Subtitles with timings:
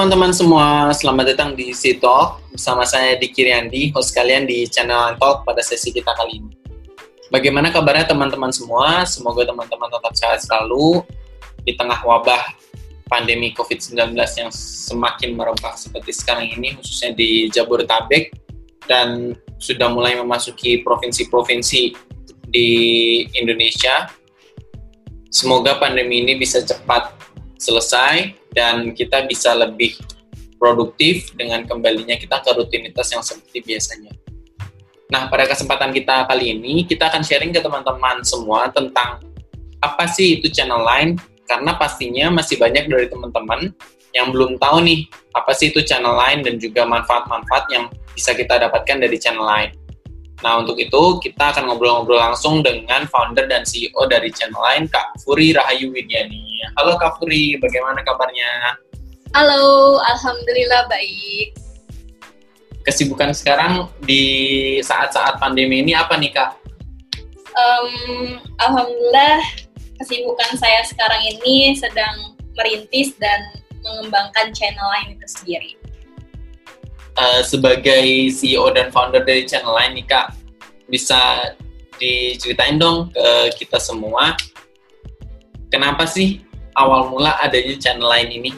[0.00, 5.44] Teman-teman semua, selamat datang di Talk bersama saya Diki Riandi, host kalian di channel Talk
[5.44, 6.56] pada sesi kita kali ini.
[7.28, 9.04] Bagaimana kabarnya teman-teman semua?
[9.04, 11.04] Semoga teman-teman tetap sehat selalu
[11.68, 12.40] di tengah wabah
[13.12, 18.32] pandemi COVID-19 yang semakin merebak seperti sekarang ini, khususnya di Jabodetabek
[18.88, 21.92] dan sudah mulai memasuki provinsi-provinsi
[22.48, 22.70] di
[23.36, 24.08] Indonesia.
[25.28, 27.12] Semoga pandemi ini bisa cepat
[27.60, 29.94] selesai dan kita bisa lebih
[30.60, 34.12] produktif dengan kembalinya kita ke rutinitas yang seperti biasanya.
[35.10, 39.18] Nah, pada kesempatan kita kali ini, kita akan sharing ke teman-teman semua tentang
[39.82, 41.18] apa sih itu channel line,
[41.48, 43.74] karena pastinya masih banyak dari teman-teman
[44.14, 48.58] yang belum tahu nih, apa sih itu channel line dan juga manfaat-manfaat yang bisa kita
[48.58, 49.74] dapatkan dari channel line.
[50.40, 55.20] Nah, untuk itu kita akan ngobrol-ngobrol langsung dengan founder dan CEO dari channel lain, Kak
[55.20, 56.49] Furi Rahayu Widyani.
[56.78, 58.78] Halo Kak Furi, bagaimana kabarnya?
[59.34, 61.58] Halo, Alhamdulillah baik.
[62.86, 66.50] Kesibukan sekarang di saat-saat pandemi ini apa nih Kak?
[67.50, 69.42] Um, Alhamdulillah,
[69.98, 73.50] kesibukan saya sekarang ini sedang merintis dan
[73.82, 75.72] mengembangkan channel lain itu sendiri.
[77.18, 80.38] Uh, sebagai CEO dan founder dari channel lain nih Kak,
[80.86, 81.50] bisa
[81.98, 84.38] diceritain dong ke kita semua,
[85.68, 86.49] kenapa sih
[86.80, 88.50] awal mula adanya channel lain ini?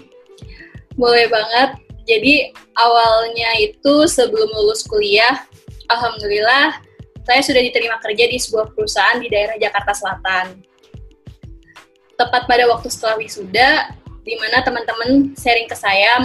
[0.95, 1.83] Boleh banget.
[2.07, 5.47] Jadi awalnya itu sebelum lulus kuliah,
[5.87, 6.83] alhamdulillah
[7.23, 10.47] saya sudah diterima kerja di sebuah perusahaan di daerah Jakarta Selatan.
[12.19, 16.19] Tepat pada waktu setelah wisuda, di mana teman-teman sharing ke saya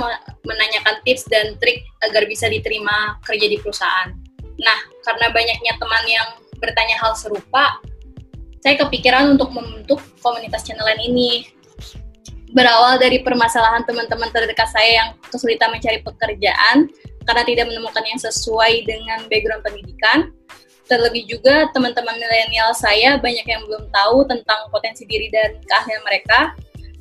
[0.45, 4.13] menanyakan tips dan trik agar bisa diterima kerja di perusahaan.
[4.57, 7.77] Nah, karena banyaknya teman yang bertanya hal serupa,
[8.61, 11.45] saya kepikiran untuk membentuk komunitas channel ini.
[12.57, 16.89] Berawal dari permasalahan teman-teman terdekat saya yang kesulitan mencari pekerjaan
[17.29, 20.33] karena tidak menemukan yang sesuai dengan background pendidikan,
[20.89, 26.57] terlebih juga teman-teman milenial saya banyak yang belum tahu tentang potensi diri dan keahlian mereka,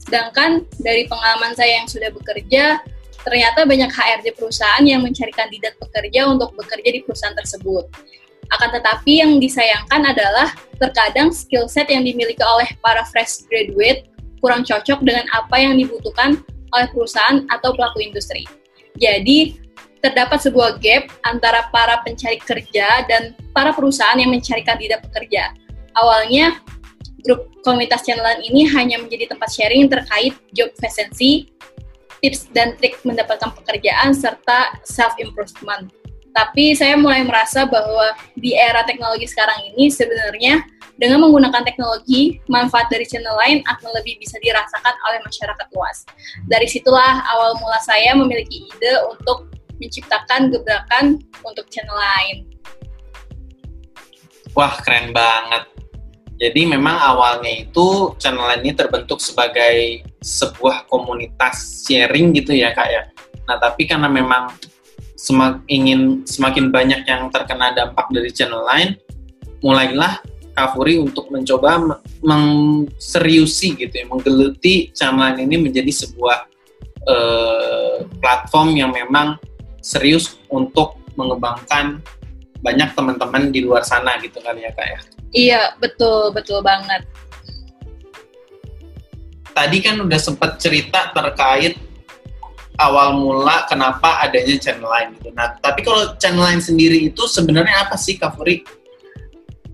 [0.07, 2.79] Sedangkan dari pengalaman saya yang sudah bekerja,
[3.27, 7.91] ternyata banyak HRD perusahaan yang mencari kandidat pekerja untuk bekerja di perusahaan tersebut.
[8.55, 14.07] Akan tetapi yang disayangkan adalah terkadang skill set yang dimiliki oleh para fresh graduate
[14.47, 16.39] kurang cocok dengan apa yang dibutuhkan
[16.71, 18.47] oleh perusahaan atau pelaku industri.
[18.95, 19.59] Jadi,
[19.99, 25.51] terdapat sebuah gap antara para pencari kerja dan para perusahaan yang mencari kandidat pekerja.
[25.99, 26.63] Awalnya,
[27.27, 31.51] grup komunitas channelan ini hanya menjadi tempat sharing terkait job vacancy,
[32.23, 35.91] tips dan trik mendapatkan pekerjaan, serta self-improvement.
[36.31, 40.63] Tapi saya mulai merasa bahwa di era teknologi sekarang ini sebenarnya
[40.97, 46.09] dengan menggunakan teknologi, manfaat dari channel lain akan lebih bisa dirasakan oleh masyarakat luas.
[46.49, 52.49] Dari situlah awal mula saya memiliki ide untuk menciptakan gebrakan untuk channel lain.
[54.57, 55.69] Wah, keren banget.
[56.37, 63.09] Jadi memang awalnya itu channel ini terbentuk sebagai sebuah komunitas sharing gitu ya kak ya.
[63.49, 64.53] Nah tapi karena memang
[65.17, 69.01] semak, ingin semakin banyak yang terkena dampak dari channel lain,
[69.65, 70.21] mulailah
[70.57, 76.49] Kafuri untuk mencoba mengseriusi gitu ya, menggeluti channel ini menjadi sebuah
[77.05, 79.37] uh, platform yang memang
[79.85, 82.01] serius untuk mengembangkan
[82.65, 85.01] banyak teman-teman di luar sana gitu kali ya kak ya.
[85.37, 87.05] Iya, betul, betul banget.
[89.53, 91.77] Tadi kan udah sempat cerita terkait
[92.77, 95.33] awal mula kenapa adanya channel lain gitu.
[95.33, 98.65] Nah, tapi kalau channel lain sendiri itu sebenarnya apa sih Kak Furi?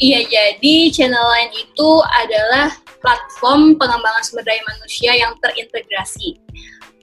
[0.03, 6.43] Iya, jadi channel lain itu adalah platform pengembangan sumber daya manusia yang terintegrasi.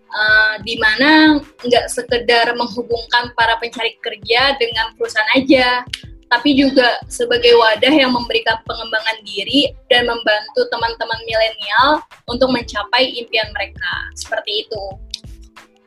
[0.09, 5.85] Uh, di mana nggak sekedar menghubungkan para pencari kerja dengan perusahaan aja,
[6.28, 13.47] tapi juga sebagai wadah yang memberikan pengembangan diri dan membantu teman-teman milenial untuk mencapai impian
[13.56, 13.94] mereka.
[14.18, 14.84] Seperti itu.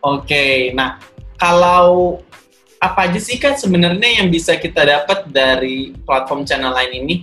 [0.00, 0.96] Oke, nah
[1.36, 2.22] kalau
[2.82, 7.16] apa aja sih kan sebenarnya yang bisa kita dapat dari platform channel lain ini?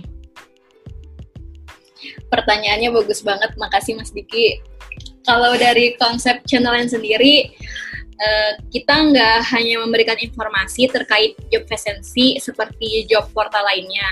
[2.32, 4.56] Pertanyaannya bagus banget, makasih Mas Diki.
[5.28, 7.52] Kalau dari konsep channel lain sendiri,
[8.20, 14.04] Eh, kita nggak hanya memberikan informasi terkait job vacancy seperti job portal lainnya.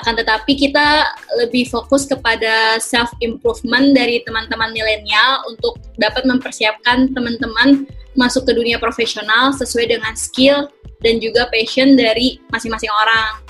[0.00, 1.04] Akan tetapi kita
[1.36, 7.84] lebih fokus kepada self improvement dari teman-teman milenial untuk dapat mempersiapkan teman-teman
[8.16, 10.68] masuk ke dunia profesional sesuai dengan skill
[11.00, 13.42] dan juga passion dari masing-masing orang.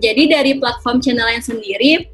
[0.00, 2.08] Jadi dari platform channel yang sendiri,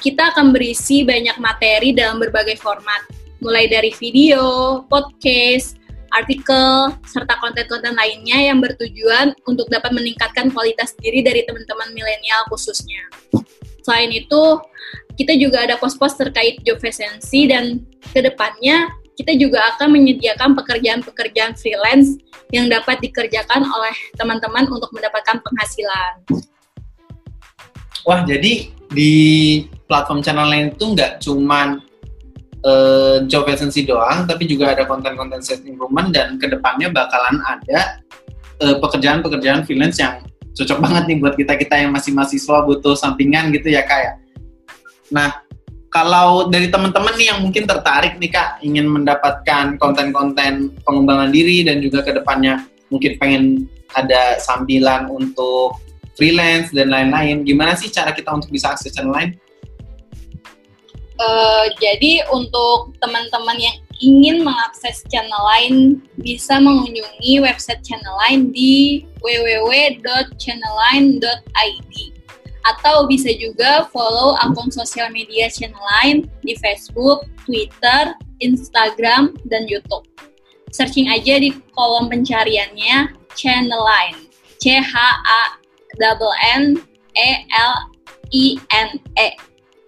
[0.00, 3.08] kita akan berisi banyak materi dalam berbagai format,
[3.40, 5.80] mulai dari video, podcast,
[6.16, 13.04] artikel, serta konten-konten lainnya yang bertujuan untuk dapat meningkatkan kualitas diri dari teman-teman milenial khususnya.
[13.84, 14.42] Selain itu,
[15.20, 21.56] kita juga ada pos-pos terkait job vacancy dan ke depannya kita juga akan menyediakan pekerjaan-pekerjaan
[21.56, 22.20] freelance
[22.52, 26.12] yang dapat dikerjakan oleh teman-teman untuk mendapatkan penghasilan.
[28.04, 29.12] Wah, jadi di
[29.88, 31.82] platform channel lain itu nggak cuman
[32.66, 38.02] uh, job vacancy doang, tapi juga ada konten-konten self improvement dan ke depannya bakalan ada
[38.56, 40.24] pekerjaan pekerjaan-pekerjaan freelance yang
[40.56, 44.16] cocok banget nih buat kita kita yang masih mahasiswa butuh sampingan gitu ya kayak.
[44.16, 44.34] Ya.
[45.12, 45.28] Nah,
[45.92, 51.84] kalau dari teman-teman nih yang mungkin tertarik nih kak ingin mendapatkan konten-konten pengembangan diri dan
[51.84, 53.42] juga ke depannya mungkin pengen
[53.92, 55.76] ada sambilan untuk
[56.16, 59.36] freelance dan lain-lain, gimana sih cara kita untuk bisa akses channel lain?
[61.16, 63.72] Uh, jadi untuk teman-teman yang
[64.04, 72.16] ingin mengakses channel lain bisa mengunjungi website channel lain di www.channelline.id
[72.66, 78.10] atau bisa juga follow akun sosial media channel lain di Facebook, Twitter,
[78.42, 80.02] Instagram, dan YouTube.
[80.74, 84.26] Searching aja di kolom pencariannya channel lain.
[84.58, 85.62] C H A
[86.58, 86.74] N
[87.14, 87.74] E L
[88.34, 89.45] I N E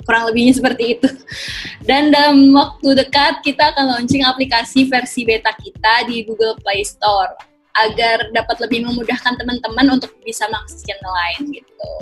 [0.08, 1.08] kurang lebihnya seperti itu.
[1.84, 7.37] Dan dalam waktu dekat kita akan launching aplikasi versi beta kita di Google Play Store
[7.76, 11.93] agar dapat lebih memudahkan teman-teman untuk bisa mengakses channel lain gitu.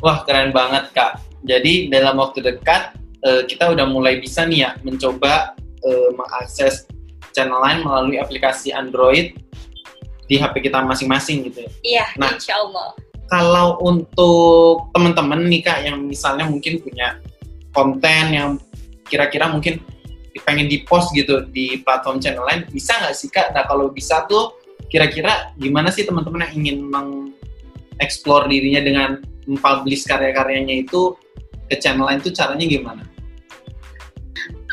[0.00, 1.20] Wah keren banget kak.
[1.44, 2.96] Jadi dalam waktu dekat
[3.28, 5.52] uh, kita udah mulai bisa nih ya mencoba
[5.84, 6.88] uh, mengakses
[7.36, 9.36] channel lain melalui aplikasi Android
[10.24, 11.70] di HP kita masing-masing gitu ya.
[11.84, 12.96] Iya, nah, insya Allah
[13.28, 17.18] kalau untuk teman-teman nih kak yang misalnya mungkin punya
[17.72, 18.50] konten yang
[19.08, 19.80] kira-kira mungkin
[20.42, 23.54] pengen di post gitu di platform channel lain bisa nggak sih kak?
[23.54, 24.58] Nah kalau bisa tuh
[24.90, 29.10] kira-kira gimana sih teman-teman yang ingin mengeksplor dirinya dengan
[29.46, 31.14] mempublish karya-karyanya itu
[31.70, 33.02] ke channel lain tuh caranya gimana?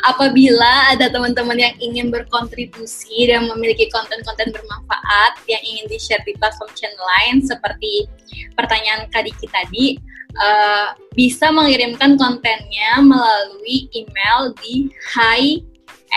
[0.02, 6.70] Apabila ada teman-teman yang ingin berkontribusi dan memiliki konten-konten bermanfaat yang ingin di-share di platform
[6.74, 8.10] channel lain seperti
[8.58, 9.98] pertanyaan Kadiki tadi,
[10.38, 15.62] uh, bisa mengirimkan kontennya melalui email di hi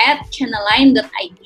[0.10, 1.42] at channelline.id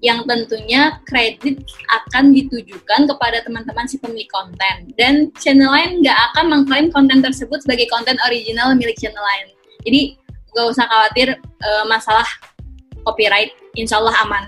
[0.00, 1.60] yang tentunya kredit
[1.92, 7.60] akan ditujukan kepada teman-teman si pemilik konten dan channel lain nggak akan mengklaim konten tersebut
[7.60, 9.52] sebagai konten original milik channel lain.
[9.84, 10.19] Jadi
[10.54, 12.26] gak usah khawatir uh, masalah
[13.04, 14.44] copyright, insya Allah aman.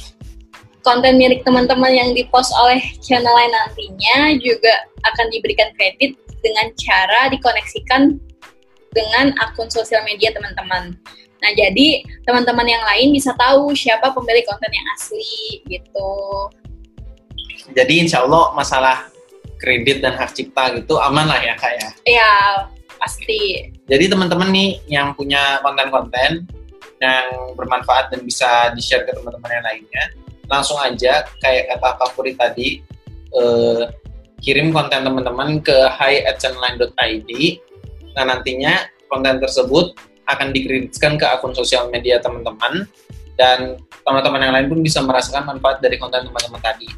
[0.86, 4.70] Konten milik teman-teman yang dipost oleh channel lain nantinya juga
[5.02, 6.14] akan diberikan kredit
[6.46, 8.14] dengan cara dikoneksikan
[8.94, 10.94] dengan akun sosial media teman-teman.
[11.42, 16.14] Nah, jadi teman-teman yang lain bisa tahu siapa pemilik konten yang asli gitu.
[17.74, 19.10] Jadi insya Allah masalah
[19.60, 21.88] kredit dan hak cipta gitu aman lah ya kak ya?
[22.06, 22.32] Iya,
[22.98, 23.70] pasti.
[23.86, 26.44] Jadi teman-teman nih yang punya konten-konten
[26.96, 30.04] yang bermanfaat dan bisa di-share ke teman-teman yang lainnya,
[30.48, 32.80] langsung aja kayak kata Puri tadi,
[33.36, 33.82] eh,
[34.40, 37.30] kirim konten teman-teman ke hi@channelline.id.
[38.16, 39.92] Nah nantinya konten tersebut
[40.26, 42.88] akan dikreditkan ke akun sosial media teman-teman
[43.38, 46.88] dan teman-teman yang lain pun bisa merasakan manfaat dari konten teman-teman tadi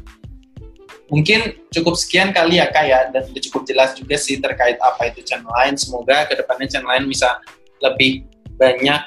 [1.09, 2.99] mungkin cukup sekian kali ya kak ya.
[3.09, 5.75] Dan udah cukup jelas juga sih terkait apa itu channel lain.
[5.75, 7.41] Semoga ke depannya channel lain bisa
[7.83, 8.25] lebih
[8.55, 9.01] banyak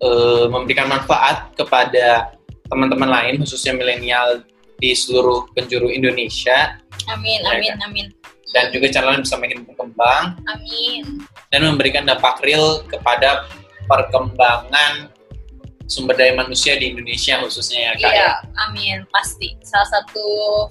[0.00, 2.36] uh, memberikan manfaat kepada
[2.68, 4.42] teman-teman lain khususnya milenial
[4.78, 6.80] di seluruh penjuru Indonesia.
[7.10, 7.78] Amin ya, amin kan?
[7.90, 8.06] amin.
[8.54, 11.04] Dan juga channel lain bisa makin berkembang amin.
[11.50, 13.50] dan memberikan dampak real kepada
[13.90, 15.10] perkembangan
[15.86, 18.30] sumber daya manusia di Indonesia khususnya ya kak iya, ya?
[18.68, 19.56] amin pasti.
[19.60, 20.24] Salah satu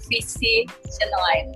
[0.09, 1.47] visi channel lain.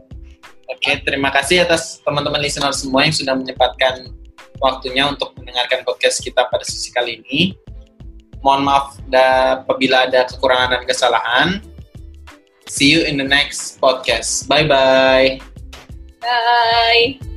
[0.68, 4.12] Oke terima kasih atas teman-teman listener semua yang sudah menyempatkan
[4.60, 7.56] waktunya untuk mendengarkan podcast kita pada sesi kali ini.
[8.46, 11.48] Mohon maaf da, apabila ada kekurangan dan kesalahan.
[12.68, 14.46] See you in the next podcast.
[14.46, 15.40] Bye bye
[16.22, 17.37] bye